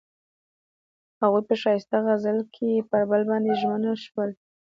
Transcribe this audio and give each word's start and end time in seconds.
هغوی 1.21 1.43
په 1.49 1.55
ښایسته 1.61 1.97
غزل 2.05 2.37
کې 2.53 2.85
پر 2.89 3.01
بل 3.09 3.21
باندې 3.29 3.51
ژمن 3.61 3.83
شول. 4.03 4.29